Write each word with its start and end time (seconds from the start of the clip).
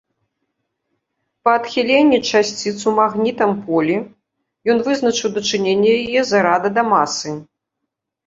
Па 1.47 1.51
адхіленні 1.57 2.19
часціц 2.31 2.73
у 2.91 2.93
магнітам 3.01 3.51
поле 3.67 3.97
ён 4.75 4.81
вызначыў 4.87 5.29
дачыненне 5.37 5.89
яе 6.01 6.19
зарада 6.31 6.69
да 6.79 6.83
масы. 6.93 7.29